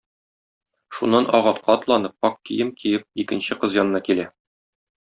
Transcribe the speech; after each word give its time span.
Шуннан 0.95 1.29
ак 1.39 1.49
атка 1.53 1.75
атланып, 1.75 2.17
ак 2.31 2.41
кием 2.51 2.75
киеп 2.81 3.25
икенче 3.27 3.63
кыз 3.63 3.81
янына 3.83 4.07
килә 4.11 4.29